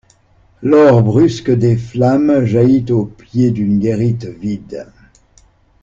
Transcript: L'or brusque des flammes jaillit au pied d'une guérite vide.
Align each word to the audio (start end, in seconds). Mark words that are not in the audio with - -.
L'or 0.63 1.03
brusque 1.03 1.51
des 1.51 1.77
flammes 1.77 2.43
jaillit 2.43 2.91
au 2.91 3.05
pied 3.05 3.51
d'une 3.51 3.77
guérite 3.77 4.25
vide. 4.25 4.87